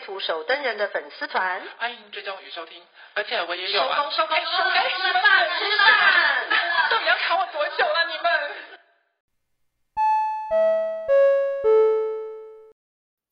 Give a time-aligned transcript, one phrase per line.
[0.00, 2.82] 图手登人的粉丝团，欢迎追踪与收听，
[3.14, 3.96] 而且我也有啊。
[3.96, 6.48] 收工收工收工，吃饭吃饭，
[6.90, 8.06] 到底要卡我多久了？
[8.08, 8.30] 你们？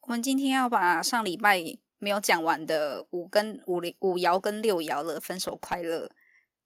[0.03, 1.63] 我们今天要把上礼拜
[1.99, 6.11] 没有讲完的五跟五零五爻跟六爻的分手快乐，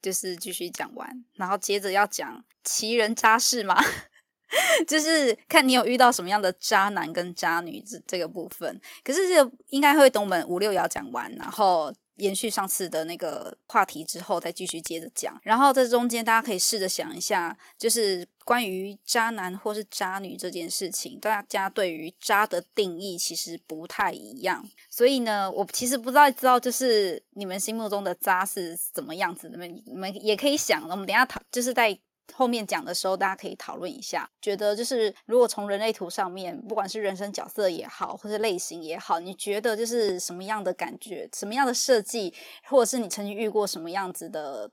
[0.00, 3.77] 就是继续讲完，然后接着要讲奇人渣事嘛。
[4.87, 15.41] 就是看你有遇到什么样的渣男跟渣女这这个部分，可是这个应该会等我们五六爻讲完，然后延续上次的那个话题之后再继续接着讲。
[15.42, 24.62] 然后这中间大家可以试着想一下，就是关于渣男或是渣女这件事情，大家对于渣的定义其实不太一样。
[24.91, 31.98] 所以呢，我其实不知道知道就是你们心目中的渣是怎么样子的，你们你们也可以想，我们等下讨就是在。
[32.34, 44.70] 后面讲的时候，大家可以讨论一下，觉得就是如果从人类图上面，不管是人生角色也好，或是类型也好，你觉得就是什么样的感觉，什么样的设计，或者是你曾经遇过什么样子的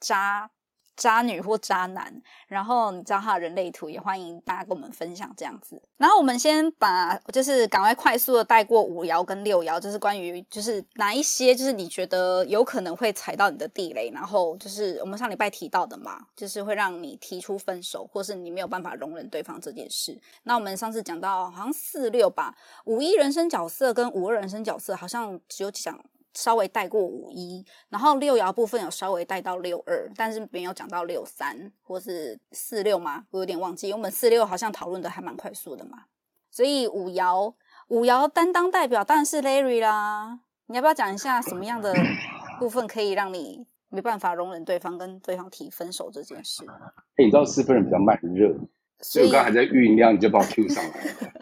[0.00, 0.50] 渣？
[0.96, 2.12] 渣女或渣男，
[2.46, 5.80] 然后你知道他的人类图，也欢迎大家跟我们分享这样子。
[5.96, 20.20] 然后我们先把就是赶快快速的带过五爻跟六爻，就是关于就是哪一些就是你觉得有可能会踩到你的地雷，然后就是我们上礼拜提到的嘛，就是会让你提出分手，或是你没有办法容忍对方这件事。
[20.42, 25.98] 那我们上次讲到好像四六吧，五一人生角色跟五二人生角色好像只有讲。
[26.34, 33.24] 稍微带过五一，然后六爻部分有稍微带到六二，但是没有讲到六三或是四六吗？
[33.30, 33.92] 我有点忘记。
[33.92, 36.04] 我们四六好像讨论的还蛮快速的嘛，
[36.50, 37.52] 所以五爻
[37.88, 40.40] 五爻担当代表当然是 Larry 啦。
[40.66, 41.94] 你要不要讲一下什么样的
[42.58, 46.64] 部分可以让你没办法容忍对方跟对方提分手这件事？
[46.64, 48.54] 欸、你知道四分人比较慢热，
[49.00, 51.32] 所以我刚刚还在酝酿，你就把我 Q 上来了。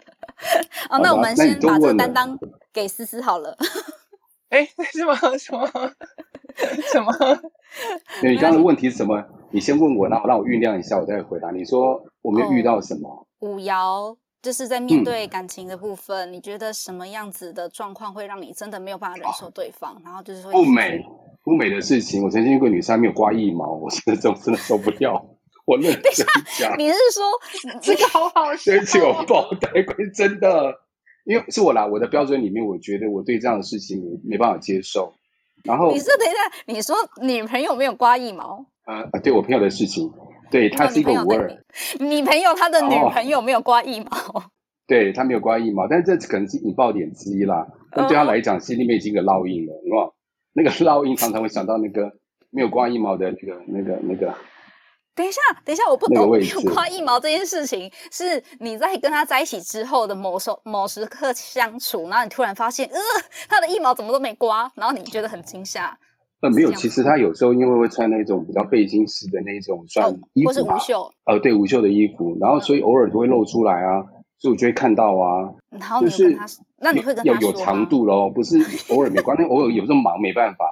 [0.89, 2.37] 哦，那我们先把这个担当
[2.73, 3.55] 给思思好了。
[4.51, 5.65] 哎，什么什么
[6.91, 7.11] 什么？
[8.21, 9.23] 你刚刚的问题是什么？
[9.49, 11.51] 你先问我，然后让我酝酿一下，我再回答。
[11.51, 13.09] 你说我没有遇到什么？
[13.09, 19.93] 哦、五爻就是在面对感情的部分，嗯，你觉得什么样子的状况会让你真的没有办法忍受对方？
[19.95, 21.01] 哦、然后就是说不美
[21.45, 22.21] 不美的事情。
[22.21, 25.25] 我曾经一个女生没有刮腋毛，我真的真真的受不了。
[25.63, 26.25] 我认真
[26.59, 27.31] 讲，你是说
[27.81, 28.71] 这个好好笑？
[28.73, 29.69] 对不起，我爆胎，
[30.13, 30.75] 真的。
[31.25, 35.13] 因为是我啦，我的标准里面，我觉得我对这样的事情没没办法接受。
[35.63, 38.65] 然后你说等一下，你说女朋友没有刮腋毛？
[38.85, 40.11] 呃，对我朋友的事情，
[40.49, 41.63] 对他是一个无二，
[41.99, 44.43] 你朋友他的女朋友没有刮腋毛， 哦、
[44.87, 47.67] 对他没有刮腋毛，但是这可能是引爆点之一啦。
[47.91, 50.11] 但对他来讲，心里面已经有烙印了，是吧？
[50.53, 52.11] 那个烙印常常会想到那个
[52.49, 54.33] 没有刮腋毛的那个、那个、那个。
[55.13, 56.29] 等一下，等一下，我不懂。
[56.73, 62.97] 刮腋毛这件事情，是你在跟他在一起之后的某时某时刻相处，然后你突然发现，呃，
[63.49, 65.97] 他的腋毛怎么都没刮，然后你觉得很惊吓。
[66.41, 71.11] 呃，没有，其实他有时候因为会穿那种比较背心式的那种算衣服，或是无袖。
[71.25, 74.01] 呃，对，无袖的衣服，然后所以偶尔都会露出来啊，
[74.39, 75.53] 所以我就会看到啊。
[75.69, 78.57] 然后你跟他，就是那你会跟他说有长度咯，不是
[78.89, 80.65] 偶尔没刮，那偶尔有这么忙没办法，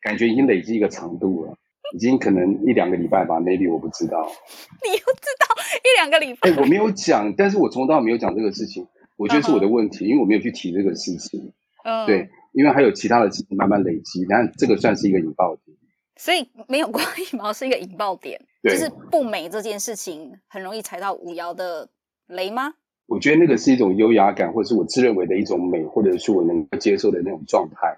[0.00, 1.54] 感觉已经累积一个长度了。
[1.94, 4.26] 已经可能一两个礼拜吧，maybe 我不知道。
[4.84, 5.46] 你又知道
[5.84, 6.50] 一两个礼拜？
[6.50, 8.86] 哎、欸，我没有讲，但是我从头到尾没有讲这个事情，
[9.16, 10.10] 我觉得是我的问题，uh -huh.
[10.10, 11.52] 因为我没有去提这个事情。
[11.84, 15.76] 嗯、uh 对，因为还有其他的事情慢慢累积，但这个算是一个引爆点。
[16.16, 21.88] 所以没有刮羽毛是一个引爆点， 就是不美这件事情很容易踩到五爻的
[22.28, 22.74] 雷吗？
[23.06, 27.96] 我觉得那个是一种优雅感，或者是我自认为的一种美，或者是我能够接受的那种状态。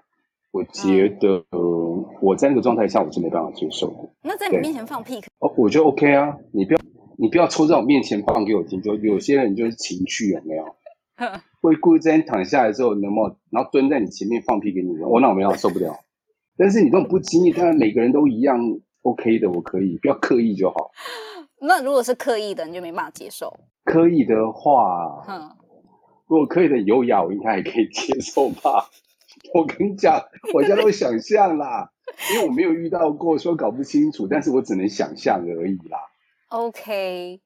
[0.51, 4.09] 我觉得，呃，我在那个状态下，我是没办法接受的。
[4.23, 5.19] 那在你面前放屁？
[5.39, 6.79] 哦，我觉得 OK 啊，你不要，
[7.17, 8.81] 你不要抽在我面前放给我听。
[8.81, 10.65] 就有些人就是情绪有没有？
[11.61, 14.97] 会故意在你躺下来之后，能不能，然后蹲在你前面放屁给你？
[15.03, 15.93] 我那我没有受不了。
[16.57, 18.59] 但是你这种不经意，当然每个人都一样
[19.03, 20.91] OK 的，我可以，不要刻意就好。
[21.61, 23.53] 那如果是刻意的，你就没办法接受。
[23.83, 25.51] 刻意的话，嗯，
[26.27, 28.89] 如果刻意的优雅，我应该还可以接受吧。
[29.53, 30.21] 我跟你讲，
[30.53, 31.91] 我现在都想象啦，
[32.33, 35.99] 因为我没有遇到过，说搞不清楚，但是我只能想象而已啦。
[36.49, 37.41] OK，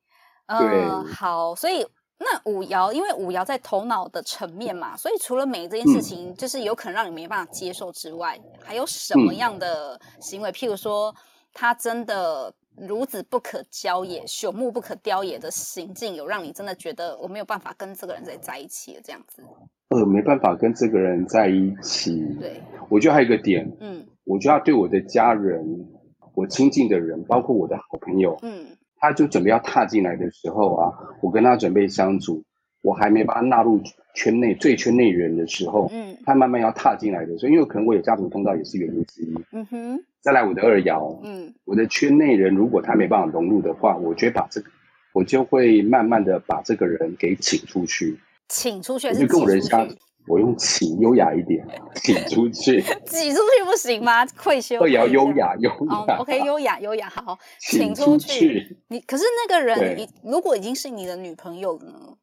[0.47, 1.85] 嗯，呃、好，所以
[2.17, 10.49] 那五爻，因为五爻在头脑的层面嘛，所以除了美这件事情，嗯、就是有可能让你没办法接受之外，还有什么样的行为？
[10.49, 11.13] 嗯、譬如说，
[11.53, 19.43] 他真的孺子不可教也，朽木不可雕也的行径，有让你真的觉得我没有办法跟这个人在在一起了这样子？
[19.93, 22.23] 呃，没办法跟这个人在一起。
[22.39, 25.87] 对，我觉得还有一个点，嗯，我觉得对我的家人，
[26.35, 28.65] 我亲近的人，包括我的好朋友，嗯。
[29.05, 32.41] 他就准备要踏进来的时候啊，我跟他准备相处，
[32.81, 33.81] 我还没把他纳入
[34.13, 44.69] 圈内最圈内人的时候，嗯，他慢慢要踏进来的时候，因为可能我有家族通道也是原因之一，嗯哼，再来我的二爻，嗯，我的圈内人如果他没办法融入的话，我就会把这个，
[45.11, 48.17] 我就会慢慢的把这个人给请出去，
[48.47, 49.87] 请出去还是跟我人像
[50.27, 54.25] 我用请优雅一点， 请出去， 挤出去不行吗？
[54.25, 54.79] 愧羞。
[54.79, 55.75] 二爻优雅，优雅。
[55.95, 58.77] Oh, OK， 优雅，优雅，好，请出去。
[58.87, 62.17] 你可是那个人，你如果已经是你的女朋友了呢？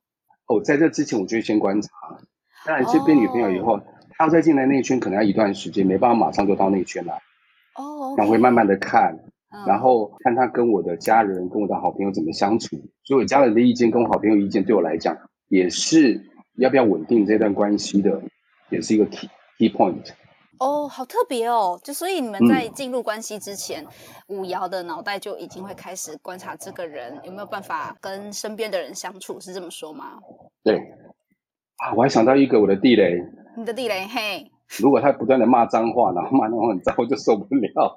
[0.46, 1.90] 哦，在这之前，我就先观察。
[2.64, 3.82] 当然，是变女朋友以后，哦、
[4.17, 7.14] 他要再进来内圈，可能要一段时间，没办法马上就到内圈来。
[7.76, 8.14] 哦。
[8.17, 9.14] 然后会慢慢的看，
[9.50, 12.76] 嗯、然后看他跟我的家人、跟我的好朋友怎么相处。
[13.05, 15.17] 所以我家人的意见跟我好朋友意见，对我来讲
[15.50, 16.26] 也是。
[16.56, 18.20] 要不要稳定这段关系的，
[18.69, 20.11] 也是一个 key key point。
[20.58, 21.81] 哦，好特别哦！
[21.82, 23.82] 就所以你们在进入关系之前，
[24.29, 30.19] 嗯、五爻的脑袋就已经会开始观察这个人有没有办法跟身边的人相处，是这么说吗？
[30.62, 30.76] 对。
[31.76, 33.19] 啊，我还想到一个我的地雷。
[33.56, 34.50] 你的地雷，嘿。
[34.81, 37.96] 如果他不断的骂脏话，然后骂那种很脏，我就受不了。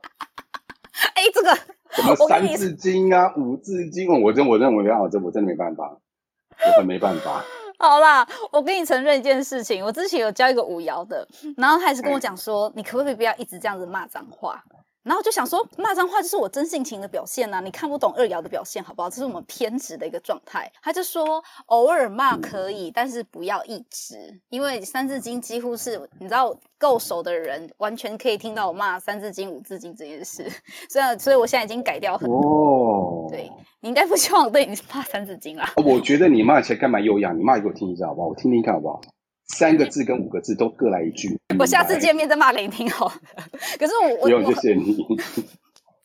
[1.16, 1.54] 哎，这个
[1.90, 5.98] 什么三字经啊、五字经，我真我认为啊，这我真的没办法，
[6.68, 7.44] 我很没办法。
[7.80, 11.28] 好啦，我跟你承认一件事情，我之前有教一个五爻的，
[11.58, 14.64] 然后他也是跟我讲说，嗯、你可不可以不要一直这样子骂脏话？
[15.04, 19.10] 然后就想说，骂脏话就是我真性情的表现呐、啊，你看不懂二爻的表现好不好？
[19.10, 20.72] 这是我们偏执的一个状态。
[20.82, 30.50] 他就说，偶尔骂可以，但是不要一直，因为三字经几乎是你知道够熟的人，完全可以听到我骂三字经、五字经这件事。
[30.90, 32.38] 所以，所以我现在已经改掉很多。
[32.40, 33.52] 哦，对，
[33.82, 35.74] 你应该不希望我对你骂三字经啦。
[35.84, 37.34] 我觉得你骂起来干嘛优雅？
[37.34, 38.30] 你骂给我听一下好不好？
[38.30, 39.02] 我听听看好不好？
[39.48, 41.38] 三个字跟五个字都各来一句。
[41.60, 43.14] 我下次见面再骂给你听好了。
[43.78, 45.06] 可是我我不用谢谢你。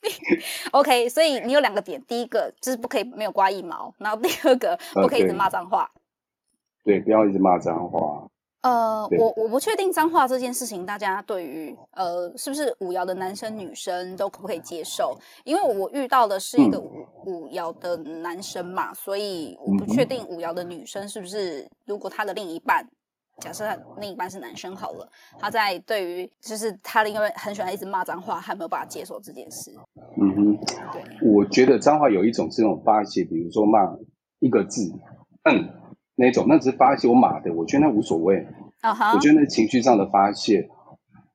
[0.73, 5.90] OK，所以你有两个点，第一个就是不可以没有刮一毛，然后第二个不可以一直骂脏话。
[6.85, 8.26] 对，不要一直骂脏话。
[8.62, 15.17] 呃，我我不确定脏话这件事情，大家对于呃是不是五爻的男生女生都可不可以接受？
[15.44, 22.88] 因为我遇到的是一个五、嗯、五爻的男生嘛，所以我不确定五爻的女生是不是，如果她的另一半。
[23.40, 25.08] 假设他另一半是男生好了，
[25.38, 29.73] 他在对于就是他的因为很喜欢一直骂脏话，他没有办法接受这件事。
[30.20, 30.56] 嗯哼，
[30.93, 33.96] 对，我觉得脏话有一种是那种发泄，比如说骂
[34.40, 34.93] 一个字，
[35.44, 35.69] 嗯，
[36.17, 38.44] 那种那只是发泄我骂的，我觉得那无所谓。
[38.81, 40.69] 啊哈，我觉得那情绪上的发泄，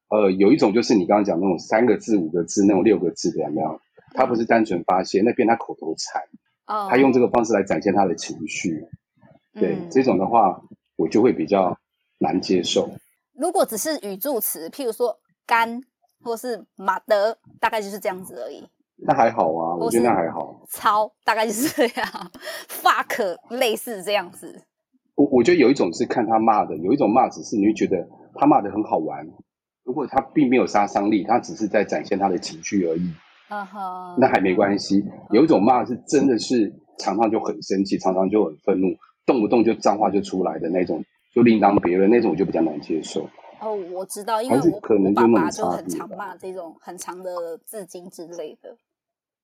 [0.10, 3.80] 呃，有一种就是你刚刚讲那种三个字、五个字那种六个字的有没有？
[4.14, 6.22] 他不是单纯发泄，那变他口头禅，
[6.68, 8.86] 哦，他用这个方式来展现他的情绪。
[9.54, 10.62] 对，嗯，这种的话，
[10.98, 11.78] 我就会比较。
[12.24, 12.90] 难接受。
[13.36, 15.82] 如果只是语助词，譬如说“干”
[16.24, 18.64] 或是“马德”，大概就是这样子而已。
[19.06, 20.64] 那还好啊，我觉得那还好。
[20.70, 22.32] 超，大概就是这样。
[22.70, 24.62] fuck，类似这样子。
[25.16, 29.28] 我我觉得有一种是看他骂的，有一种骂只是你会觉得他骂的很好玩。
[29.84, 33.14] 如果他并没有杀伤力，他只是在展现他的情绪而已。
[33.50, 34.16] 嗯哼。
[34.20, 35.04] 那还没关系。
[35.32, 38.96] 有一种骂是真的是常常就很生气，常常就很愤怒，
[39.26, 41.04] 动不动就脏话就出来的那种。
[41.34, 43.28] 就另当别论那种，我就比较难接受。
[43.60, 48.76] 哦，我知道，因为我可能爸爸就很常骂这种很长的字经之类的。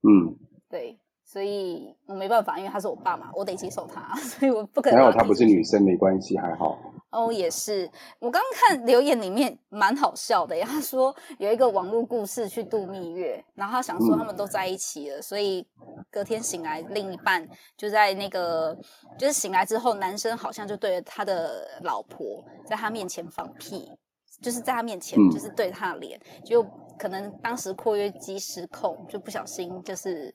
[0.03, 0.35] 嗯，
[0.69, 4.99] 对，所以我没办法，因为他是我爸嘛，我得接受他， 所以我不可能。
[4.99, 6.77] 还好他不是女生，没关系，还好。
[7.11, 7.89] 哦，也是。
[8.19, 15.65] 我刚刚看留言里面蛮好笑的，他说有一个网络故事去度蜜月，然后他想说他们都在一起了，嗯、所以
[16.11, 18.77] 隔天醒来，另一半就在那个，
[19.17, 23.91] 就是醒来之后，男生好像就对着他的老婆在他面前放屁，
[24.39, 26.63] 就是在他面前，就是对他的脸，嗯、就
[26.99, 30.31] 可能当时括约肌失控，就不小心就是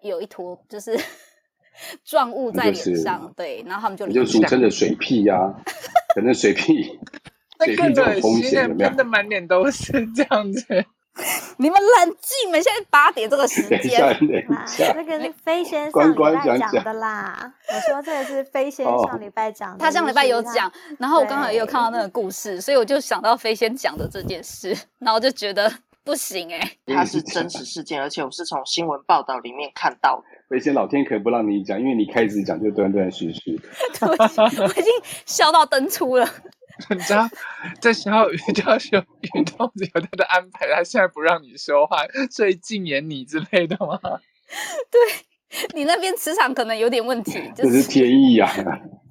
[0.00, 0.96] 有一坨就是
[2.04, 5.50] 状物在脸上，就是、对，然后他们就就俗称的水屁呀、啊。
[6.14, 6.76] 可能水平，
[7.64, 8.88] 水屁这种风险有没有？
[8.88, 10.84] 喷的满脸都是这样子。
[11.58, 14.00] 你们冷静，你们现在八点这个时间。
[14.96, 17.54] 那个是飞仙上礼拜讲的啦。
[17.68, 25.72] 我说这个是飞仙上礼拜讲的，他上礼拜有讲，然后我刚好也有看到那个故事，所以我就想到飞仙讲的这件事，然后就觉得
[26.04, 30.24] 不行哎、欸，它是真实事件，而且我是从新闻报道里面看到的。
[30.54, 33.58] 而且老天可不让你讲，因为你开始讲就断断续续。
[34.02, 34.92] 我已经
[35.24, 36.28] 笑到登出了。
[36.90, 37.28] 你知道，
[37.80, 39.02] 在小雨教学
[39.34, 43.98] 运动有他的安排，他现在不让你说话，所以禁言你之类的吗？
[44.90, 45.00] 对，
[45.74, 48.52] 你那边磁场可能有点问题，这是天意啊。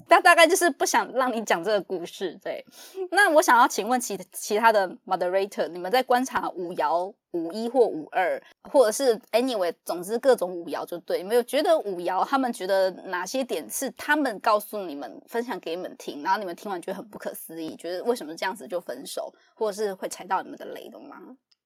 [0.07, 2.65] 他大概就是不想让你讲这个故事，对。
[3.11, 11.19] 那我想要请问其其他的 moderator，你们在观察五爻、五一或五二，或者是 anyway，总之各种五爻就对。
[11.19, 21.17] 有没有觉得五爻他们觉得哪些点是他们告诉你们、分享给你们听，然后你们听完觉得很不可思议，觉得为什么这样子就分手，或者是会踩到你们的雷的吗？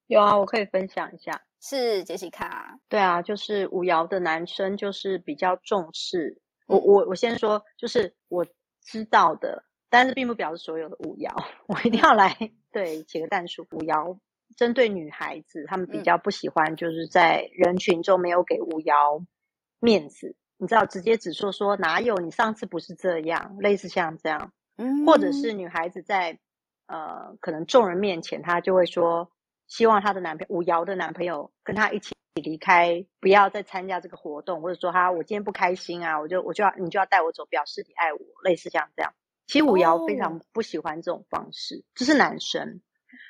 [0.07, 1.41] 有啊，我可以分享一下。
[1.59, 2.79] 是杰西卡。
[2.87, 6.39] 对啊，就是五爻的男生就是比较重视。
[6.67, 8.45] 我我我先说，就是我
[8.81, 11.31] 知道的，但是并不表示所有的五爻，
[11.67, 12.37] 我一定要来
[12.71, 13.65] 对写个但书。
[13.71, 14.19] 五爻
[14.55, 19.25] 针对女孩子，她们比较不喜欢，就是在人群中没有给五爻
[19.79, 26.39] 面子，你知道，直接只说说哪有你上次不是这样，类似像这样，嗯，或者是女孩子在
[26.87, 29.31] 呃可能众人面前，她就会说
[29.67, 32.16] 希望她的男朋友五爻的男朋友跟她一起。
[32.41, 39.13] 离开，不要再参加这个活动，或者说哈我今天不开心啊，我就我就要你就要带我走，表示你爱我，类似像这样。
[39.47, 42.11] 其实五爻非常不喜欢这种方式，这、oh.
[42.11, 42.81] 是男生。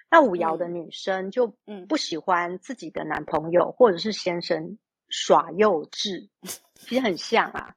[0.10, 4.78] 那五爻的女生就嗯不喜欢自己的男朋友或者是先生
[5.10, 6.30] 耍幼稚，
[6.76, 7.76] 其实很像啊。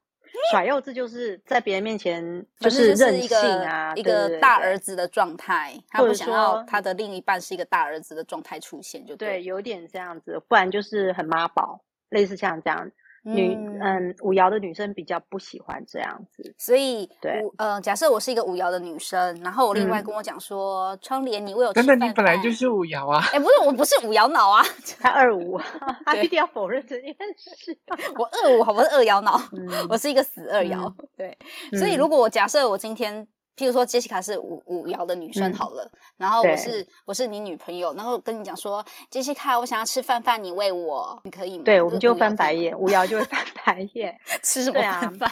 [0.51, 12.91] 耍幼稚就是在别人面前就是任性啊，一个大儿子的状态，他不想要他的另一半是一个大儿子的状态出现，就对，对，有点这样子，不然就是很妈宝，类似像这样。
[13.23, 23.23] 女嗯，五爻的女生比较不喜欢这样子，所以对呃，假设我是一个五爻的女生，然后我另外跟我讲说，窗帘你为我吃饭饭，等等，你本来就是五爻啊？
[23.33, 25.59] 哎，不是，我不是五爻脑啊， 才二五，
[26.07, 27.77] 他一定要否认这件事。
[28.19, 29.41] 我二五，好不是二爻脑，
[29.89, 30.93] 我是一个死二爻。
[31.17, 31.37] 对，
[31.79, 33.27] 所以如果我假设我今天。
[33.61, 41.65] 譬如说，杰西卡是五五爻的女生好了，嗯、然后我是我是你女朋友，然后跟你讲说，杰西卡，我想要吃饭饭，你喂我，你可以吗？
[41.65, 45.31] 对，我们就翻白眼，五爻就会翻白眼， 吃什么饭饭？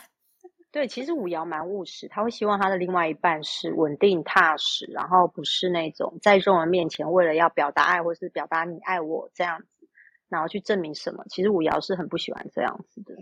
[0.71, 9.89] 对，其实五爻蛮务实，他会希望他的另外一半是稳定踏实，然后不是那种在众人面前为了要表达爱或是表达你爱我这样子，
[10.29, 11.25] 然后去证明什么。
[11.31, 13.15] 其实五爻是很不喜欢这样子的。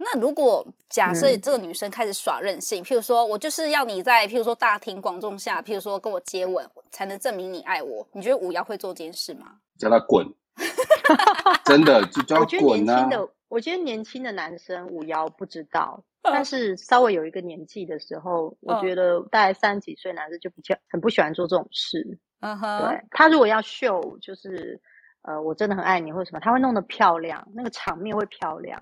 [0.00, 9.56] 那如果假设这个女生开始耍任性，嗯、譬如说我就是要你在譬如说大庭广众下，譬如说跟我接吻，才能证明你爱我，你觉得五幺会做这件事吗？
[9.76, 10.24] 叫他滚！
[11.66, 12.44] 真的就叫他滚啊！
[12.44, 22.18] 我觉得年轻的，我觉得年轻的男生五幺不知道， 但是稍微有一个年纪的时候，我觉得大概三十几岁男生就比较很不喜欢做这种事。
[22.40, 24.80] 嗯哼，对，他如果要秀，就是
[25.22, 28.80] 呃，我真的很爱你或者什么，他会弄得漂亮，那个场面会漂亮。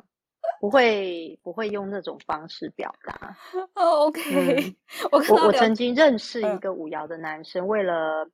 [0.60, 3.36] 不会不会用那种方式表达。
[3.74, 4.76] Oh, OK，嗯，
[5.12, 8.28] 我我我曾经认识一个舞瑶的男生，为了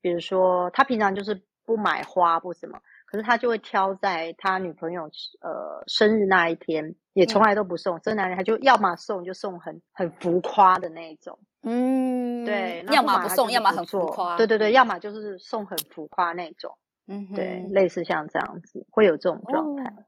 [0.00, 5.04] 比如说他平常就是不买花不什么，可是他就会挑在他女朋友
[5.40, 8.00] 呃生日那一天，也从来都不送。
[8.00, 19.84] 这男人他就要么送就送很很浮夸的那种，嗯，对，要么不送，要么很浮夸，对对对，要么就是送很浮夸那种，嗯哼，对，类似像这样子会有这种状态。
[19.84, 20.04] Oh.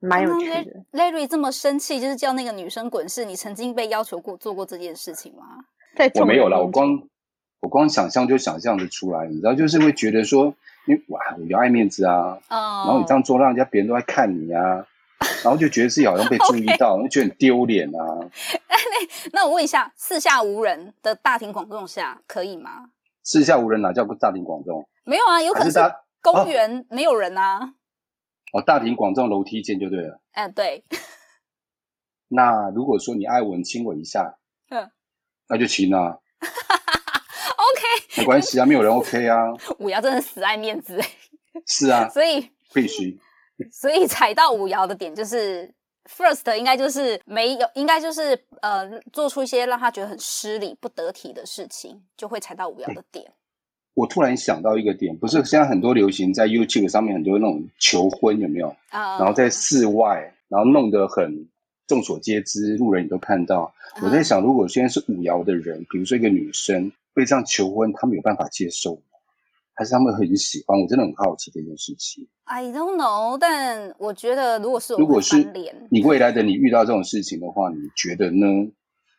[0.00, 0.84] 蛮有趣的。
[0.92, 3.08] Larry 这么生气，就是叫那个女生滚。
[3.08, 5.44] 是你曾经被要求过做过这件事情吗？
[6.20, 7.02] 我没有啦，我光
[7.60, 10.54] 我光想象就想象的出来，你知道，就是会觉得说，
[10.86, 14.84] 因为哇，我要爱面子啊，哦、然后你这样做，让人家别人都在看你啊，
[15.42, 17.98] 然后就觉得自己好像被 注意到就觉得很丢脸啊。
[18.68, 18.76] 那
[19.32, 22.90] 那我问一下，四下无人的大庭广众下可以吗？
[23.22, 24.86] 四下无人哪叫大庭广众？
[25.04, 25.78] 没有啊，有可能是
[26.20, 27.72] 公园没有人啊。
[28.52, 30.20] 哦，大庭广众楼梯间就对了。
[30.32, 30.84] 嗯，对。
[32.28, 34.38] 那如果说你爱我，你亲我一下，
[34.70, 34.90] 嗯，
[35.48, 36.18] 那就亲啊。
[36.40, 39.52] OK，没关系啊，没有人 OK 啊。
[39.78, 41.00] 五瑶真的死爱面子。
[41.66, 42.08] 是啊。
[42.08, 43.18] 所以必须。
[43.72, 45.72] 所以踩到五瑶的点就是
[46.04, 53.32] ，first 应该就是没有，应该就是呃，做出一些让他觉得很失礼、不得体的事情，就会踩到五瑶的点。
[53.96, 58.68] 我突然想到一个点，不是现在很多流行在 YouTube 上面很多那种求婚有没有？
[58.90, 61.48] 啊，然后在室外，然后弄得很
[61.86, 63.72] 众所皆知，路人也都看到。
[64.02, 69.00] 我在想，如果现在是五爻的人，比如说一个女生被这样求婚，他们有办法接受吗？
[69.72, 70.78] 还是他们很喜欢？
[70.78, 72.28] 我真的很好奇这件事情。
[72.44, 75.42] I don't know，但我觉得如果是如果是
[75.88, 78.46] 你未来的你遇到这种事情的话，你觉得呢？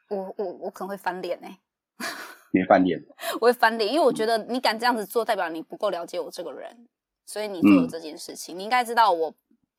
[0.09, 1.57] 我我我可能会翻脸哎、欸。
[2.53, 2.99] 你翻脸，
[3.39, 6.87] 我会翻脸，因为我觉得你敢这样子做，代表你不够了解我这个人，
[7.25, 8.55] 所以你做了这件事情。
[8.55, 9.33] 嗯、你应该知道我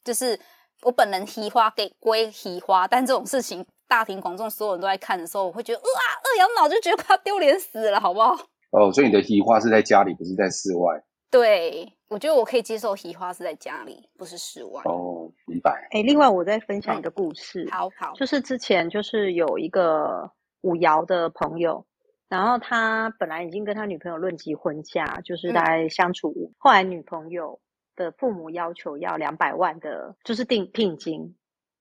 [0.04, 0.38] 就是
[0.82, 8.32] 我本人提花给归提花，但这种事情大庭广众，所有人都在看的时候，我会觉得哇，二阳脑就觉得快要丢脸死了，好不好？
[8.70, 11.02] 哦，所以你的提花是在家里，不是在室外。
[11.30, 14.82] 对，我觉得我可以接受提花是在家里，不是室外。
[14.84, 15.88] 哦，明白。
[15.90, 17.64] 哎，另外我再分享一个故事。
[17.64, 21.84] 嗯、好好，就是之前就是有一个五爻的朋友。
[22.28, 26.34] 然后他本来已经跟他女朋友论及婚嫁，就是大概相处。
[26.36, 27.58] 嗯、后来女朋友
[27.96, 31.36] 的父母要求要两百万的，就是定聘金，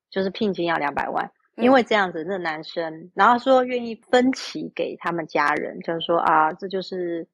[0.10, 1.32] 就是聘金要两百万。
[1.58, 7.28] 嗯、因为这样子，那男生然后说愿意分期给他们家人，就是说啊，这就是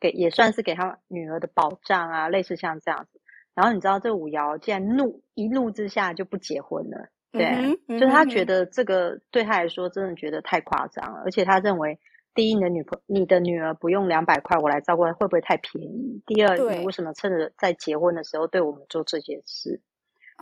[0.00, 3.20] 给也算是给他女儿的保障啊，类似像这样子。
[3.54, 11.98] 然后你知道这五爻竟然怒一怒之下就不结婚了，对，嗯嗯、就是他觉得这个对他来说真的觉得太夸张了，而且他认为。
[12.34, 16.22] 第一，你的女朋你的女儿不用两百块我来照顾，会不会太便宜？
[16.26, 19.80] 第二，你为什么趁着在结婚的时候对我们做这件事？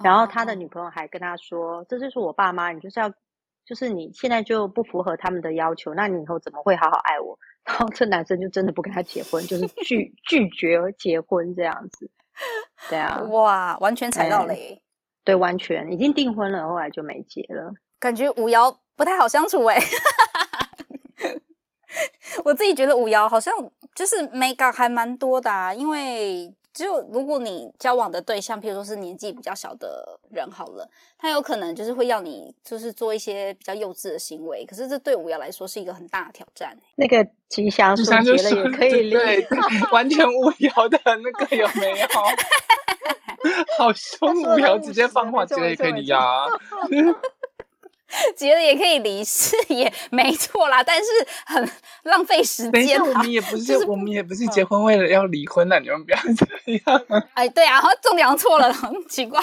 [0.02, 3.10] 然后他的女朋友还跟他说：“哦、这就是我爸妈，你就是要，
[3.66, 12.10] 就是你现在就不符合他们的要求，那你以后怎么会好好爱我？” 然后这男生就真的不跟他结婚，就是拒 拒绝结婚这样子。
[12.88, 14.82] 对啊，哇，完全踩到雷。
[15.24, 17.72] 对，完全已经订婚了，后来就没结了。
[18.00, 19.78] 感觉五爻不太好相处哎。
[22.44, 23.52] 我自己觉得五爻好像
[23.94, 36.76] 就是美感还蛮多的啊，因为就如果你交往的对象，譬如说是年纪比较小的人好了，他有可能就是会要你就是做一些比较幼稚的行为，可是这对五爻来说是一个很大的挑战。
[36.96, 39.46] 那个吉祥树结了也可以对，
[39.92, 42.06] 完全五爻的那个有没有？
[43.76, 46.46] 好凶，五爻直接放话，结了也可以离啊。
[48.36, 51.06] 结了也可以离，是也没错啦，但是
[51.46, 51.70] 很
[52.04, 53.00] 浪费时间。
[53.00, 57.22] 我们 也不是，就是、我们也不是结婚为了要离婚的，嗯、你们不要这样。
[57.34, 59.40] 哎，对啊，重点错了，很奇怪。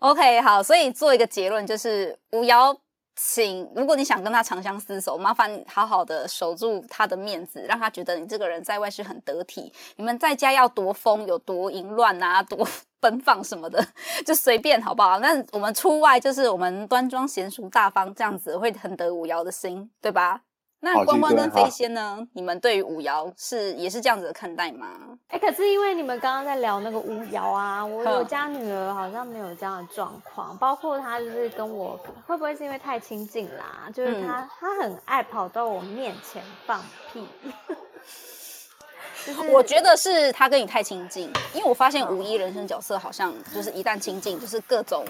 [0.00, 2.74] OK，好，所以做一个结论就是，五爻，
[3.20, 9.72] 请如果你想跟他长相厮守，麻烦好好的守住他的面子，让他觉得你这个人在外是很得体。
[9.96, 12.66] 你们在家要多疯，有多淫乱啊，多。
[13.00, 13.80] 奔放什么的
[14.26, 15.20] 就随便好不好？
[15.20, 20.40] 那我们出外就是我们端庄娴熟大方这样子，会很得五爻的心，对吧？
[20.80, 22.24] 那关关跟飞仙呢？
[22.34, 24.86] 你们对于五爻是也是这样子的看待吗？
[25.26, 33.90] 哎、欸，可是因为你们刚刚在聊那个五爻啊，我我家女儿好像没有这样的状况，包括她就是跟我会不会是因为太亲近啦？
[33.92, 36.80] 就是她她、嗯、很爱跑到我面前放
[37.12, 37.26] 屁。
[39.26, 45.04] 就是、我觉得是她跟你太亲近，因为我发现五一人生角色好像就是一旦亲近，就是各种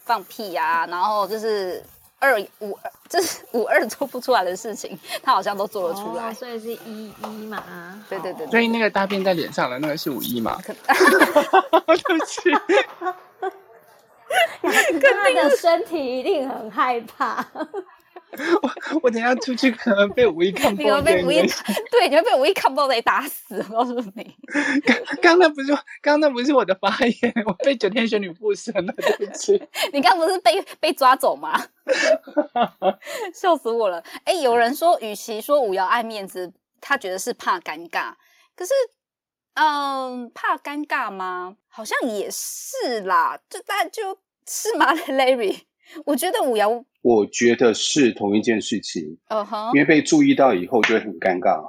[0.00, 1.82] 放屁呀、啊，然后就是
[2.24, 6.30] 二五二，这是五二做不出来的事情，他好像都做得出来。
[6.30, 7.62] 哦、所以是一一嘛？
[8.08, 8.50] 对对对，对。
[8.50, 10.58] 所以那个大便在脸上的那个是五一嘛？
[10.64, 10.74] 对
[12.18, 12.50] 不起。
[14.62, 17.44] 他的身体一定很害怕。
[18.62, 21.36] 我我等下出去可能被五 一看爆，被五一
[21.90, 24.36] 对，你要被五一看爆得打死，我告诉你。
[25.22, 29.62] 刚刚那不是刚刚那不是我的发言，我被九天玄女附身了，对不起。
[29.92, 31.60] 你刚不是被被抓走吗？
[33.34, 34.02] 笑死我了！
[34.24, 38.14] 哎，有人说，与其说五瑶爱面子，他觉得是怕尴尬。
[38.56, 38.72] 可是，
[39.54, 41.56] 嗯，怕尴尬吗？
[41.68, 43.38] 好像也是啦。
[43.48, 45.60] 就大家就是吗，Larry？
[46.06, 46.84] 我觉得五爻。
[47.04, 49.74] 我觉得是同一件事情，嗯哼、uh，huh.
[49.74, 51.68] 因为被注意到以后就会很尴尬。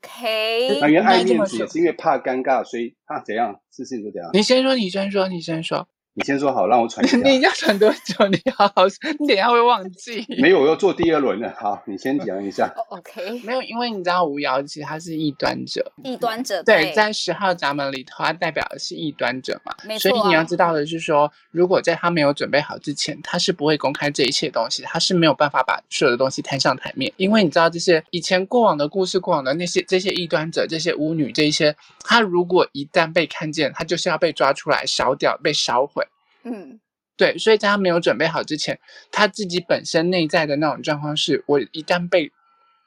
[0.00, 4.30] OK，那原来爱面子也是因为怕尴尬，所以怕怎样，事情就怎样。
[4.32, 5.86] 你先说，你先说，你先说。
[6.18, 7.18] 你先说好，让我喘一下。
[7.28, 8.26] 你要喘多久？
[8.28, 8.86] 你好好，
[9.18, 10.24] 你等一下会忘记。
[10.40, 11.54] 没有，我要做第二轮了。
[11.60, 12.72] 好，你先讲一下。
[12.74, 15.92] Oh, OK，没有，因为你知道吴瑶其实她是异端者。
[16.02, 19.74] 异端者对，对，在十号闸门里头，它代表的是异端者嘛。
[19.84, 20.10] 没错啊。
[20.10, 27.12] 所以你要知道的是说，如果在他没有准备好之前，他是不会公开这一切东西，他是没有办法把所有的东西摊上台面。
[27.18, 36.05] 因为你知道这些以前过往的故事，过往的那些这些异端者，这些巫女，这一些他如果一旦被看见，他就是要被抓出来烧掉，被烧毁。
[36.46, 36.80] 嗯。
[37.18, 38.78] 对，所以在他没有准备好之前，
[39.10, 42.30] 他自己本身内在的那种状况是：我一旦被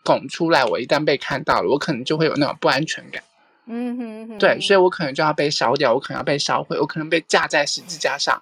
[0.03, 3.23] 拱出来，我一旦被看到了，我可能就会有那种不安全感。
[3.65, 4.37] 嗯哼哼。
[4.37, 8.39] 对，所以我可能就要被烧掉，我可能要被烧毁，我可能被架在十字架上，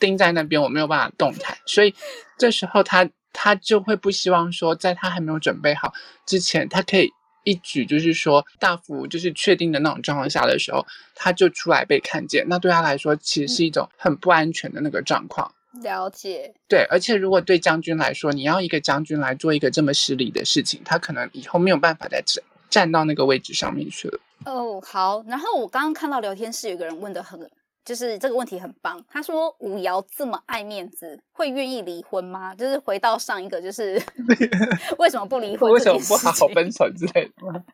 [0.00, 1.56] 钉在那边，我没有办法动弹。
[1.66, 1.94] 所以
[2.38, 5.92] 这时候他他就会不希望说，在他还没有准备好
[6.24, 7.12] 之前，他可以。
[7.46, 15.50] 一举就是说大幅就是确定的那种状况下的时候，他就出来被看见，那对他来说其实是一种很不安全的那个状况。
[15.82, 16.52] 了解。
[16.68, 24.18] 对，而且如果对将军来说，你要一个将军来做一个这么失礼的事情，他可能以后没有办法再站站到那个位置上面去了。
[24.44, 25.22] 哦，好。
[25.28, 27.38] 然后我刚刚看到聊天室有个人问的很，
[27.86, 29.02] 就是这个问题很棒。
[29.08, 32.54] 他说五爻这么爱面子，会愿意离婚吗？
[32.54, 33.94] 就是回到上一个，就是
[34.98, 35.70] 为什么不离婚？
[35.72, 37.64] 为什么不好好分手之类的吗？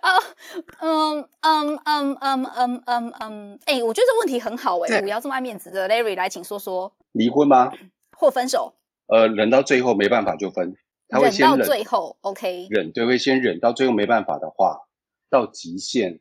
[0.00, 0.10] 啊，
[0.80, 5.00] 嗯嗯嗯嗯嗯嗯嗯，哎，我觉得这问题很好哎。
[5.00, 6.94] 五爻这么爱面子的 Larry 来，请说说。
[7.12, 7.72] 离婚吗？
[8.16, 8.74] 或分手？
[9.08, 10.76] 呃，忍到最后没办法就分。
[11.08, 12.68] 他会先忍，忍到最后，OK。
[12.70, 14.86] 忍，对，会先忍到最后没办法的话，
[15.30, 16.20] 到极限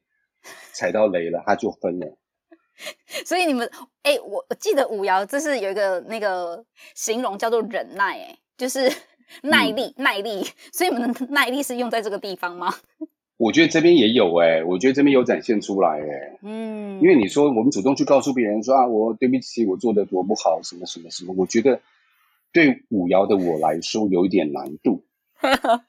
[0.74, 2.18] 踩到雷了，他就分了。
[3.26, 3.70] 所以你们，
[4.04, 6.64] 哎，我我记得五爻这是有一个那个
[6.96, 8.92] 形容叫做忍耐，哎，就是
[9.44, 10.46] 耐力，嗯、耐力。
[10.72, 12.74] 所以你们的 耐力是用在这个地方吗？
[13.38, 21.80] 我觉得这边也有哎，我觉得这边有展现出来哎，嗯，因为你说我们主动去告诉别人说啊，我对不起，我做的多不好，什么什么什么，我觉得。
[22.56, 25.04] 对五爻的我来说有一点难度，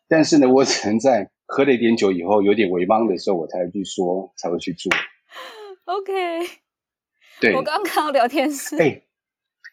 [0.09, 4.91] 但是呢，我只能在喝了一点酒以后有点微茫的时候，我才会去说，才会去做。
[5.85, 6.41] OK，
[7.41, 9.03] 对，我刚刚聊天室，哎，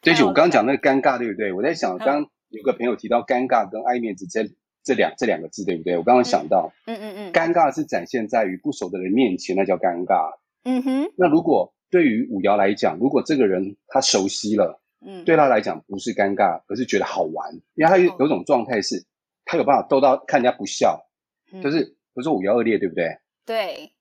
[0.02, 1.52] 对不起，我刚刚讲那个尴尬，对不对？
[1.54, 4.50] 我在想，刚有个朋友提到尴尬跟爱面子这
[4.84, 5.97] 这两这两个字，对不对？
[5.97, 10.34] 我刚刚想到，嗯嗯嗯，尴尬是展现在于不熟的人面前，那叫尴尬。
[10.63, 14.80] 嗯哼，那如果对于五爻来讲，如果这个人他熟悉了。
[15.04, 19.04] 嗯，对他来讲不是尴尬，而是觉得好玩，因为他有有种状态是，
[19.45, 21.10] 他有办法逗到看人家不笑，
[21.52, 23.17] 嗯、就是不是五爻二裂，对不对？
[23.43, 23.93] 对，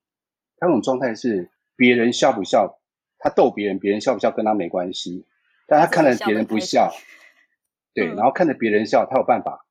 [0.59, 2.79] 他那种状态是别人笑不笑，
[3.23, 5.25] 他逗别人，别人笑不笑跟他没关系，
[5.67, 6.91] 但他看着别人不笑，
[7.93, 9.65] 对，然后看着别人笑，他有办法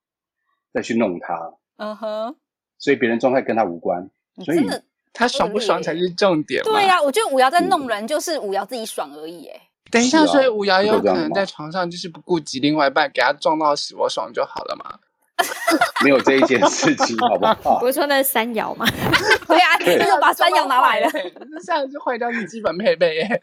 [0.73, 2.35] 再去弄他，嗯哼，
[2.79, 4.09] 所以别人状态跟他无关，
[4.45, 4.65] 所以
[5.13, 6.63] 他爽不爽才是重点。
[6.63, 9.61] 对呀、啊，我觉得五瑶在弄人，就是五瑶自己爽而已，哎。
[9.91, 14.99] 等一下，所以五瑶有可能在床上就是不顾及另外一半，给他撞到死我爽就好了吗？
[16.03, 17.77] 没有这一件事情，好不好？
[17.81, 18.85] 不是说那是山摇吗？
[19.47, 21.09] 对啊，你又把山摇拿来了，
[21.49, 23.41] 那这样就坏掉你基本配备耶。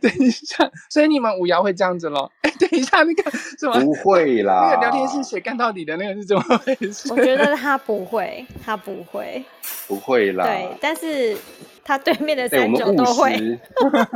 [0.00, 2.30] 等一下，所以你们五爻会这样子咯？
[2.42, 3.80] 哎，等一下，那个什么？
[3.80, 4.70] 不会啦。
[4.72, 7.12] 那个聊天室写干到底的那个是怎么回事？
[7.12, 9.44] 我觉得他不会，他不会，
[9.86, 10.44] 不会啦。
[10.44, 11.36] 对，但是。
[11.82, 14.08] 他对面的三种都会，欸、我，们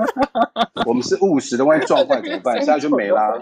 [0.87, 2.55] 我们是务实的，万一撞坏怎么办？
[2.59, 3.33] 现在就没啦。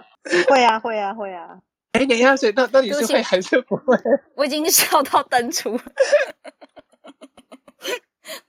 [0.49, 1.49] 会啊，会啊，会啊。
[1.93, 3.97] 哎、一下，所以到到底是会还是不会？
[4.35, 5.79] 我已经笑到登出。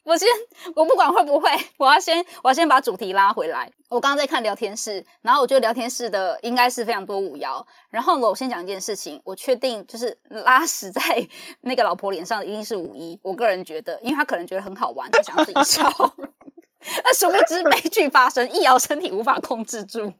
[0.03, 0.27] 我先，
[0.75, 3.69] 我不管会不会，我要先，我要先把主题拉回来。
[3.89, 7.65] 我刚刚在看聊天室，然后我觉得聊天室的应该是非常多五爻。
[7.89, 11.01] 然后呢，我先讲一件事情，我确定就是拉屎在
[11.61, 13.19] 那个老婆脸上的一定是五一。
[13.23, 15.83] 我个人觉得，因为他可能觉得很好玩，他想要自己笑。
[17.03, 20.13] 那殊不知悲剧发生，一爻身体无法控制住。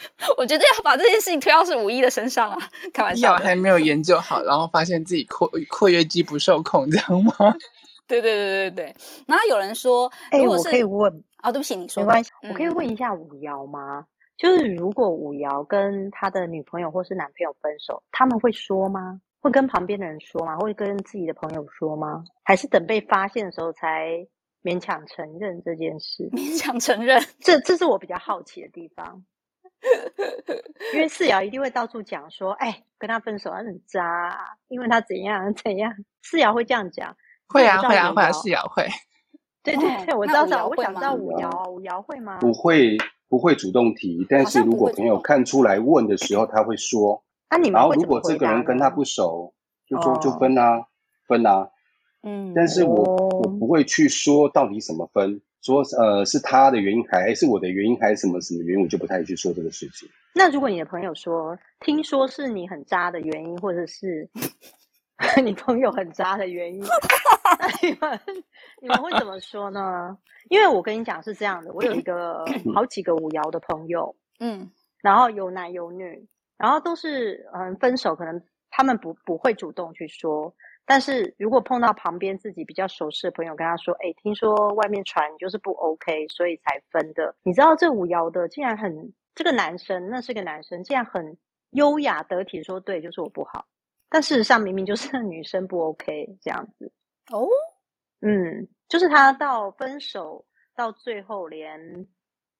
[0.36, 2.58] 我觉得要把这件事情推到是五一的身上啊，
[2.92, 3.36] 开玩笑。
[3.36, 7.32] 还没有研究好，然后发现自己括括约肌不受控，这样吗？
[8.08, 14.06] 对对对对对，然后有人说，哎，我可以问啊，对不起，你说没关系，我可以问一下五爻吗？
[14.38, 19.20] 就是如果五爻跟他的女朋友或是男朋友分手，他们会说吗？
[19.40, 20.56] 会跟旁边的人说吗？
[20.56, 22.24] 会跟自己的朋友说吗？
[22.44, 24.26] 还是等被发现的时候才
[24.62, 26.22] 勉强承认这件事？
[26.30, 29.22] 勉强承认，这这是我比较好奇的地方，
[30.94, 37.16] 因为四瑶一定会到处讲说，哎，跟他分手他很渣，因为他怎样怎样，四瑶会这样讲。
[37.48, 38.86] 会啊会啊会啊，四瑶会。
[39.62, 42.38] 对对对，我知道，我想知道五瑶，五瑶会吗？
[42.38, 42.96] 不会，
[43.28, 44.26] 不会主动提。
[44.28, 47.22] 但是如果朋友看出来问的时候，他会说。
[47.50, 49.54] 那你们然后如果这个人跟他不熟，
[49.86, 50.86] 就说就分啊，
[51.26, 51.68] 分啊。
[52.22, 52.52] 嗯。
[52.54, 60.08] 但是我我不会去说到底怎么分，说呃是他的原因还是我的原因还是什么什么原因，我就不太去说这个事情。
[60.34, 64.28] 那如果你的朋友说，听说是你很渣的原因，或者是？
[65.42, 68.20] 你朋友很渣的原因，那你们
[68.80, 70.16] 你们会怎么说呢？
[70.48, 74.70] 因为我跟你讲是这样的，我有一个 好几个五爻的朋友，嗯，
[75.02, 76.24] 然后有男有女，
[76.56, 80.54] 然后都是嗯分手，可能他们不不会主动去说，
[80.88, 87.36] 但是如果碰到旁边自己比较熟识的朋友跟他说，哎，听说外面传你就是不 OK，所以才分的。
[87.42, 91.36] 你知道这五爻的竟然很这个男生，那是个男生，竟然很
[91.72, 93.66] 优雅得体说，对，就是我不好。
[94.08, 96.90] 但事实上，明明就是 女生不 OK 这样子
[97.30, 97.46] 哦，
[98.22, 100.42] 嗯，就是他到分手
[100.74, 101.78] 到最后连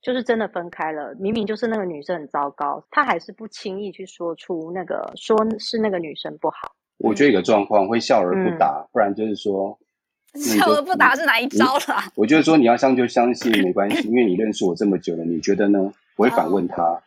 [0.02, 6.76] 就是真的分开了，明明就是那个女生很糟糕，他还是不轻易去说出那个说是那个女生不好。
[6.98, 9.78] 我觉得有个状况会笑而不答，嗯、不然就是说
[10.34, 12.12] 笑而不答是哪一招啦？
[12.14, 15.92] 我觉得说你要相就相信 没关系，因为你认识我这么久了，你觉得呢？
[16.16, 17.02] 我会反问他，哦、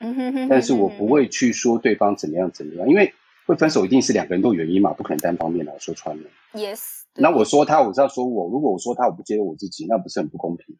[0.49, 3.13] 但是我不会去说对方怎么样怎么样，因为。
[3.47, 6.23] 会分手一定是两个人都有原因嘛，不可能单方面来说穿了。
[6.54, 7.01] Yes。
[7.15, 10.77] 那我说他，我是要说我，如果我说他，我不接受我自己，那不是很不公平？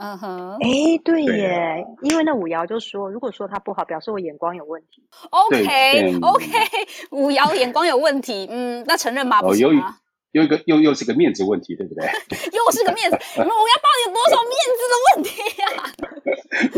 [0.00, 0.56] 嗯哼。
[0.60, 0.68] 哎，
[1.04, 5.04] 对耶，对因为那五爻就说，如果说他不好，表示我眼光有问题。
[5.30, 6.46] OK OK，
[7.12, 9.42] 五爻眼光有问题，嗯，那承认吗？
[9.42, 9.96] 不行吗？
[10.32, 12.06] 又一个又又是个面子问题，对不对？
[12.54, 15.82] 又是个面子，我要报你多少面子的问题呀、啊？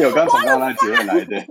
[0.08, 1.46] 我刚从到那结论来的。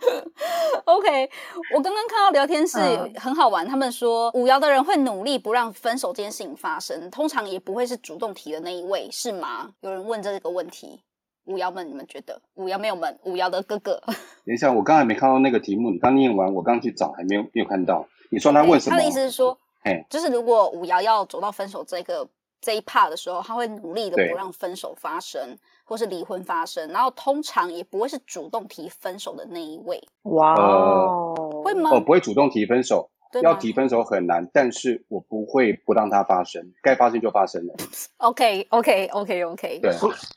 [0.84, 1.30] OK，
[1.74, 2.78] 我刚刚看到聊天室
[3.16, 9.70] 很好玩，嗯、他们说五爻的人会努力不让分手这件事情发生，通常也不会是主动提的那一位，是吗？
[9.80, 11.00] 有人问这个问题，
[11.44, 14.00] 五爻们，你们觉得五爻没有们，五爻的哥哥？
[14.46, 18.06] 等一下，我刚才没看到那个题目，你刚念完，我刚去找，还没有没有看到。
[18.30, 18.96] 你说他问什么？
[18.96, 19.58] 他的意思是说。
[19.82, 20.04] Hey.
[20.10, 22.28] 就是如果五爻要走到分手这个
[22.60, 30.02] 这一 part 的时候，他会努力的不让分手发生，或是离婚发生，然后通常也不会是主动提分手的那一位。
[30.24, 31.90] 哇哦、呃，会吗？
[31.92, 33.10] 我不会主动提分手，
[33.42, 37.74] 要提分手很难，但是我不会不让它发生，该发生就发生了。
[38.18, 39.78] OK OK OK OK。
[39.80, 39.92] 对，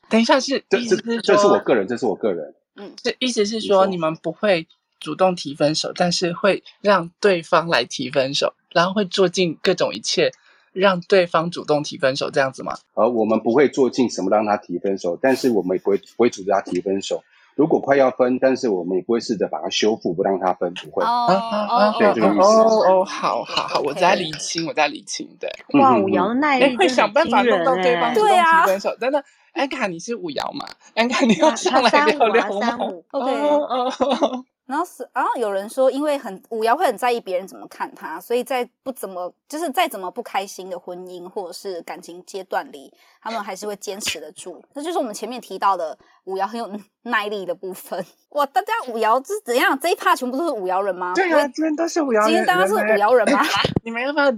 [0.09, 2.55] 等一下是，这是这是我个人，这是我个人。
[2.75, 4.67] 嗯，这意思是说你们不会
[4.99, 8.53] 主动提分手，但是会让对方来提分手。
[8.73, 10.31] 然后会做尽各种一切，
[10.73, 12.73] 让对方主动提分手，这样子吗？
[12.95, 17.23] 而我们不会做尽什么让他提分手，但是我们也不会不会阻止他提分手。
[17.55, 21.03] 如果快要分，但是我们也不会试着把它修复，不让他分，不会。
[21.03, 21.27] 哦
[21.69, 22.41] 哦对，这个意思。
[22.41, 25.29] 哦哦，好好好，我在理清，我在理清。
[25.39, 25.47] 对，
[25.79, 28.95] 哇，五爻的耐力会想办法弄到对方主动提分手。
[28.99, 30.65] 真的，安卡你是五爻嘛？
[30.95, 32.77] 安卡你要上来聊聊吗
[33.12, 34.45] ？OK，哦。
[34.65, 44.63] 然后是，然后有人说，因为很五爻会很在意别人怎么看他，所以在不怎么就是再怎么不开心的婚姻或者是感情阶段里，他们还是会坚持得住。
[44.73, 46.71] 那就是我们前面提到的五爻很有
[47.02, 48.04] 耐力的部分。
[48.30, 49.78] 哇，大家五爻是怎样？
[49.78, 51.13] 这一趴全部都是五爻人吗？
[51.13, 52.26] 对啊，今天都是五爻人。
[52.28, 53.41] 今天大家是五爻人吗？
[53.84, 54.32] 你们要不要？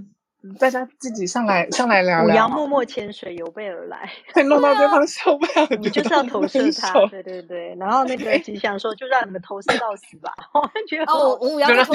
[0.54, 2.46] 大家自己上来上来聊聊。
[2.46, 5.66] 五爻默默潜水，有备而来， 会弄到对方 受不了。
[5.80, 7.74] 你就是要投射他，对对对。
[7.78, 10.32] 然后那 个吉祥说，就让你们投射到死吧。
[10.52, 11.92] 我觉得哦，五爻就，就是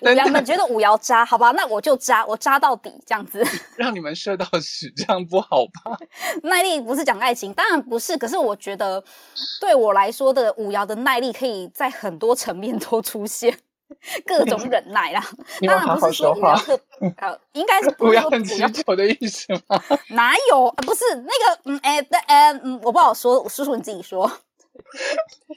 [0.00, 3.42] 五爻们觉得五爻渣，好吧，那我就渣，我渣到底这样子。
[3.76, 5.96] 让你们射到死，这样不好吧？
[6.42, 8.16] 耐力不是讲爱情，当然不是。
[8.16, 9.02] 可是我觉得，
[9.60, 13.56] 对我来说的五爻的耐力，可以在很多层面都出现。
[14.26, 15.22] 各种 忍耐啦，
[15.66, 16.78] 当然不是说五爻特
[17.18, 19.82] 呃，应该是不要很持久的意思吗？
[20.08, 20.66] 哪有？
[20.66, 21.22] 啊、不是那
[21.54, 24.30] 个，嗯，哎、欸，哎、欸，嗯，我不好说，叔叔你自己说。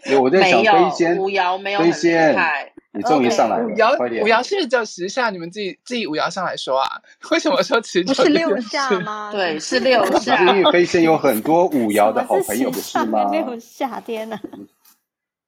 [0.05, 1.91] 有我在想飞仙，五爻没有很厉
[2.35, 3.65] 害，你终于上来了。
[3.65, 5.29] 五爻，五爻是不是就十下？
[5.29, 6.89] 你们自己自己五爻上来说啊？
[7.31, 8.13] 为什么说持久？
[8.13, 9.29] 不是六下吗？
[9.31, 10.39] 对，是六下。
[10.53, 13.29] 因为飞仙有很多五爻的好朋友，不是吗？
[13.31, 14.37] 六下天呐。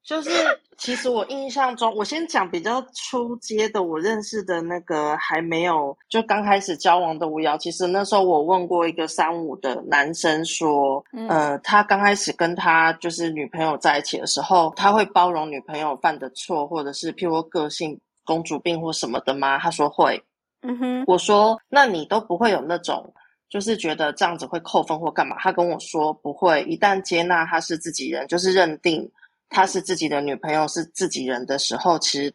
[0.05, 0.29] 就是，
[0.77, 7.57] 其实我印象中，我先讲比较初阶的，我认识的那个还没有就刚开始交往的吴瑶。
[7.57, 19.57] 其实那时候我问过一个三五的男生说，嗯、呃，他刚开始跟他就是女朋友在一起的时候，他会包容女朋友犯的错，或者是譬如说个性公主病或什么的吗？
[19.57, 20.23] 他说会。
[20.61, 23.11] 嗯哼，我说那你都不会有那种
[23.49, 25.35] 就是觉得这样子会扣分或干嘛？
[25.39, 29.11] 他跟我说不会，一旦接纳他是自己人，就是认定。
[29.55, 32.33] 他是自己的女朋友，是自己人的时候，其实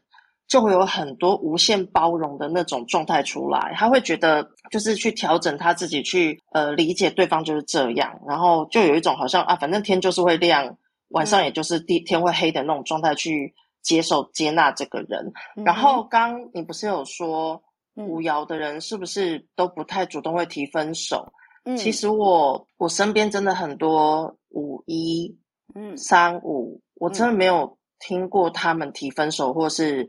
[0.48, 3.74] 就会有很多无限包容的那种状态出来。
[3.76, 10.74] 他会觉得，就是去调整他自己，去呃理解对方就是这样，然后就有一种好像啊，反正天就是会亮，
[11.08, 15.30] 晚上也就是地天会黑的那种状态，去接受接纳这个人。
[15.56, 17.62] 嗯、然后刚你不是有说
[17.96, 21.30] 五爻的人是不是都不太主动会提分手？
[21.66, 25.36] 嗯、其实我我身边真的很多五一
[25.74, 26.80] 嗯三五。
[27.00, 30.06] 我真的没有听过他们提分手或是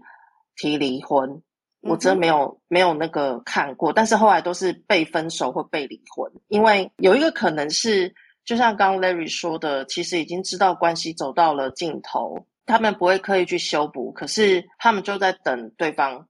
[0.58, 1.41] 提离婚，
[1.82, 3.93] 我真的没有没有那个看过。
[3.93, 16.27] 但是后来都是被分手或被离婚，因为有一个可能是，就像刚刚 Larry 说的，其实已经知道关系走到了尽头，他们不会刻意去修补，可是他们就在等对方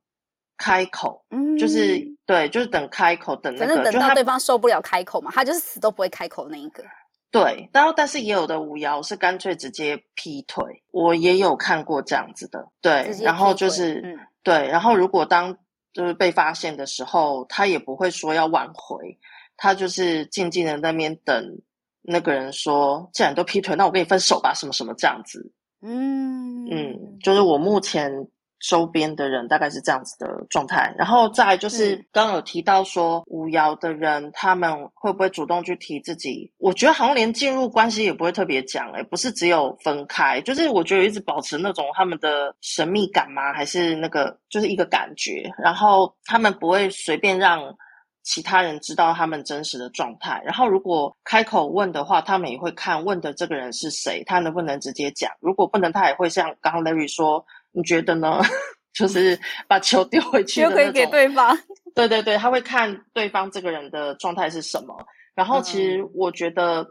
[0.58, 6.84] 开口，嗯，就是对，就是等开口，等那个，反正等到对方受不了开口嘛，他就是死都不会开口那一个。
[7.32, 12.68] 对，然后但是也有的五爻是干脆直接劈腿，我也有看过这样子的。
[12.82, 15.58] 对，然后就是，嗯、对，然后如果当
[15.94, 19.18] 就是被发现的时候，他也不会说要挽回，
[19.56, 21.62] 他就是静静的在那边等
[22.02, 25.54] 那个人说，既然都劈腿，那我跟你分手吧，什么什么这样子。
[25.82, 28.12] 嗯嗯，就是我目前
[28.62, 36.52] 周边的人大概是这样子的状态，然后再来就是刚刚有提到说五爻的人他们会不会主动去提自己？
[36.60, 43.52] 我觉得好像连进入关系也不会特别讲，诶，不是只有分开，就是我觉得一直保持那种他们的神秘感吗？
[43.52, 45.52] 还是那个就是一个感觉？
[45.58, 47.76] 然后他们不会随便让
[48.22, 55.32] 其他人知道他们真实的状态，然后如果开口问的话，他们也会看问的这个人是谁，他能不能直接讲？
[55.40, 57.44] 如果不能，他也会像刚刚 Larry 说。
[57.72, 58.42] 你觉得呢？
[58.94, 61.58] 就是把球丢回去，就可以给对方。
[61.96, 64.94] 对对对，他会看对方这个人的状态是什么。
[65.34, 66.86] 然后，其实我觉得，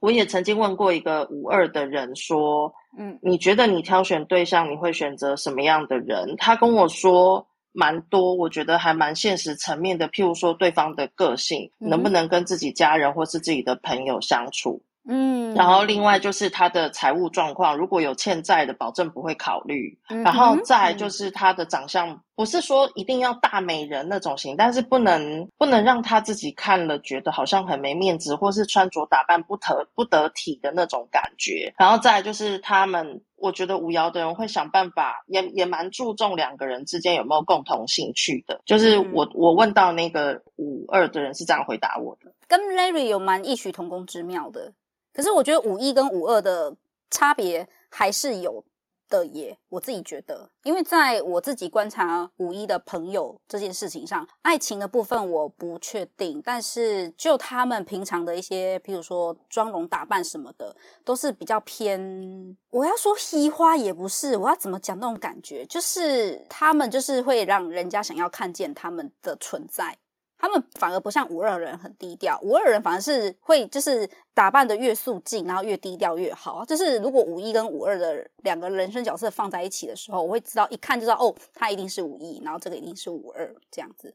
[0.00, 10.08] 我也曾经问过一个五二的人说：“嗯，你觉得你挑选对象，你会选择什么样的人？”他跟我说蛮多，我觉得还蛮现实层面的。
[10.08, 14.82] 譬如说，对方的个性能不能跟自己家人或是自己的朋友相处。
[15.04, 19.98] 嗯，然后另外就是他的财务状况，如果有欠债的，保证不会考虑。
[20.08, 31.74] 嗯、然后再就是他的长相，不是说一定要大美人那种型，但是不能不能让他自己看了觉得好像很没面子，或是穿着打扮不得不得体的那种感觉。
[31.76, 38.60] 然后再就是他们，我觉得五爻的人会想办法，也也蛮注重两个人之间有没有共同兴趣的。
[38.64, 44.72] 就是我我问到那个五二的人是这样回答我的，跟 Larry 有蛮异曲同工之妙的。
[45.12, 46.76] 可是我觉得五一跟五二的
[47.10, 48.64] 差别还是有
[49.08, 69.98] 的耶，我自己觉得，因为在我自己观察五一的朋友这件事情上，爱情的部分我不确定，但是就他们平常的一些，譬如说妆容打扮什么的，都是比较偏，我要说嘻花也不是，我要怎么讲那种感觉，就是他们就是会让人家想要看见他们的存在。
[70.42, 76.64] 他们反而不像五二人很低调，五二人反而是会就是打扮得越素净，然后越低调越好。
[76.64, 84.12] 就是如果五一跟五二的两个人生角色放在一起的时候，我会知道一看就知道哦，他一定是五一，然后这个一定是五二这样子。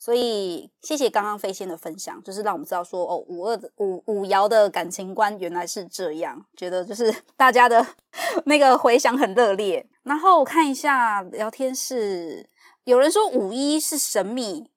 [0.00, 7.86] 所以谢谢刚刚飞仙的分享，就是让我们知道说哦，五二的五五爻的感情观原来是这样，觉得就是大家的
[8.46, 9.86] 那个回响很热烈。
[10.02, 12.50] 然后我看一下聊天室，
[12.82, 14.68] 有人说五一是神秘。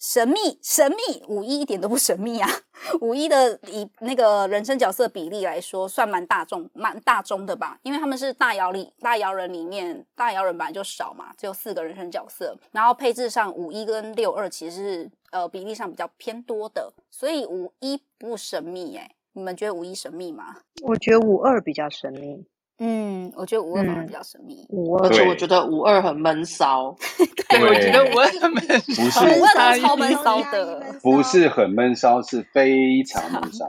[0.00, 2.48] 神秘神秘，五一一点都不神秘啊！
[3.02, 7.78] 五一的以那个人生角色比例来说，算蛮大众、蛮大众的吧？
[7.82, 12.56] 因为他们是大摇里大摇人里面，大摇人本来就少嘛，只有四个人生角色。
[12.72, 19.16] 然后配置上，五一跟六二其实是呃比例上比较偏多的，所以五一不神秘哎、欸。
[19.34, 20.56] 你们觉得五一神秘吗？
[20.82, 22.46] 我觉得五二比较神秘。
[22.82, 26.96] 嗯，我觉得五二比较神秘，五二，而且我觉得五二很闷骚。
[27.48, 33.66] 对，我觉得五二很闷骚， 不是五二超闷骚的，不是很闷骚，是非常闷 骚。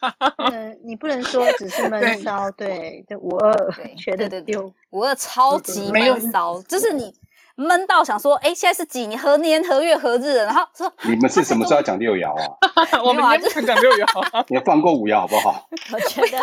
[0.50, 3.52] 嗯，你不能说只是闷骚，对，就五二
[3.98, 7.12] 觉得的丢，五二超级闷骚，就是你
[7.58, 10.36] 闷到想说，哎，现在是几年何年何月何日？
[10.36, 12.56] 然后说 你们是什么时候要讲六爻啊？
[13.04, 15.68] 我们今天讲六爻， 你要放过五爻好不好？
[15.92, 16.38] 我觉得。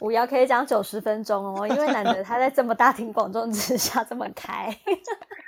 [0.00, 4.74] 五爻可以讲九十分钟哦，因为难得他在这么大庭广众之下这么开。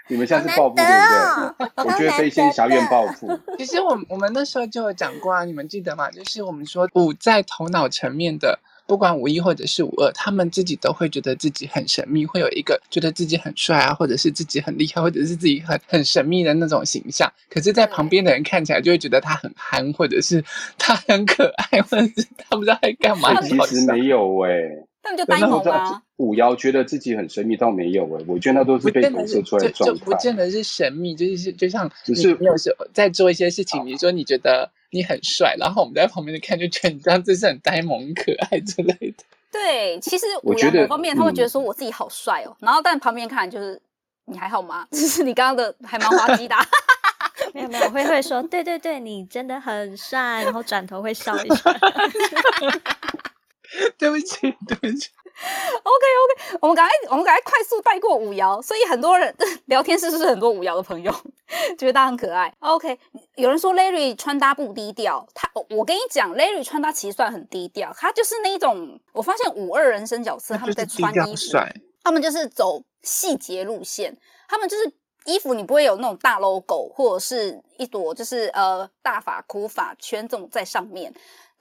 [0.09, 1.85] 你们现在是报复对不对？
[1.87, 3.38] 我觉得飞仙侠院报复。
[3.57, 6.11] 其实我我们那时候就有讲过啊，你们记得吗？
[6.11, 8.59] 就是我们说五在头脑层面的。
[8.87, 17.33] 不管五一或者是五二，他们自己都会觉得自己很神秘，会有一个觉得自己很帅啊，或者是自己很厉害，或者是自己很很神秘的那种形象。
[17.49, 20.45] 可是，在旁边的人看起来就会觉得他很憨，或者是
[20.77, 23.40] 他很可爱，或者是他不知道在干嘛。
[23.40, 26.03] 其实没有哎、欸，那你就单红啊。
[26.16, 29.95] 五幺觉得自己很神秘，倒没有哎、欸，我觉得那都是被投射出来的状态。
[29.95, 39.25] 就，就不见得是神秘，就是就像只是有时候在做一些事情，比如说你觉得你很帅，然后我们在旁边看就觉得你这样子是很呆萌可爱之类的。
[39.51, 43.81] 对，其实我觉得某方面他会觉得说我自己好帅哦，嗯、然后但旁边看就是
[44.27, 44.87] 你还好吗？
[44.93, 46.55] 就是你刚刚的还蛮滑稽的，
[47.53, 51.75] 没有没有，会会说对对对，你真的很帅，然后转头会笑一下。
[53.99, 55.09] 对不起，对不起。
[55.85, 56.05] OK
[56.53, 59.35] OK，我们赶快我们赶快快速带过五爻，所以很多人
[59.66, 61.12] 聊天室是不是很多五爻的朋友
[61.79, 62.99] 觉得他很可爱？OK，
[63.37, 71.59] 有人说 Larry 穿搭不低调，他我跟你讲，Larry 穿搭其实算很低调，他就是那种我发现五二人生角色他们在穿衣服，
[72.05, 74.16] 他们就是走细节路线，
[74.49, 74.92] 他们就是
[75.25, 81.12] 衣服你不会有那种大 logo 或者是一朵就是呃大发箍发圈这种在上面。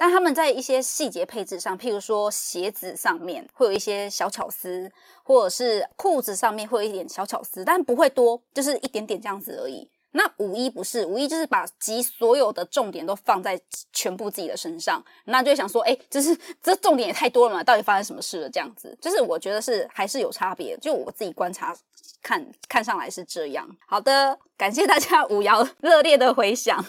[0.01, 4.91] 但他们在一些细节配置上，譬如说鞋子上面会有一些小巧思，
[5.21, 9.87] 或者是裤子上面会有一点小巧思，但不会多，就是一点点这样子而已。
[10.13, 13.61] 那五一不是，五一就是把集所有的重点都放在
[13.93, 18.49] 全部自己的身上，那就想说，哎，就是这重点也太多了嘛，到底发生什么事了？
[18.49, 20.75] 这样子，就是我觉得是还是有差别。
[20.79, 21.77] 就我自己观察
[22.23, 23.69] 看看上来是这样。
[23.85, 26.83] 好的，感谢大家五爻 热烈的回响，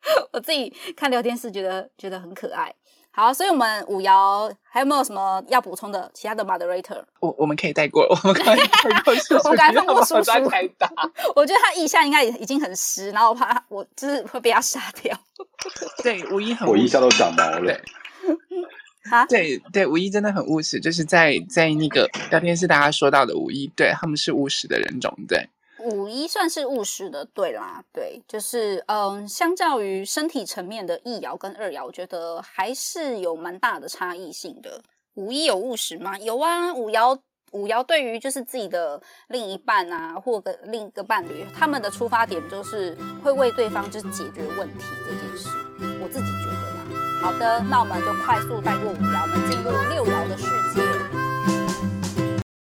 [0.32, 2.74] 我自己看聊天室觉得觉得很可爱。
[3.10, 6.10] 好，所以我们五爻还有没有什么要补充的？
[6.12, 10.32] 其他的 moderator，我我们可以带过，我们可以带过叔叔， 我刚才放过叔叔。
[11.34, 15.18] 我觉得他腋下应该已经很湿，然后我怕他我就是会被他杀掉。
[16.04, 17.74] 对，五一很，我一下都长毛了。
[19.10, 25.48] 啊，对对，五一真的很务实，就是在在那个聊天室大家说到的五一，对他们是务实的人种，对。
[25.90, 34.82] 五一算是务实的，对啦，对，就是嗯，相较于身体层面的一爻跟二爻，我觉得还是有蛮大的差异性的。
[35.14, 36.18] 五一有务实吗？
[36.18, 37.18] 有啊，五爻
[37.52, 45.48] 五爻对于就是自己的另一半啊，或个另一个伴侣，他们的出发点就是会为对方就是解决问题这件事。
[46.02, 47.22] 我自己觉得啦。
[47.22, 50.95] 好的，那我们就快速带过五爻，我们进入六爻的世界。